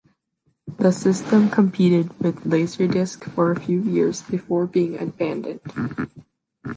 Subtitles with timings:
[0.79, 5.59] The system competed with Laserdisc for a few years, before being abandoned.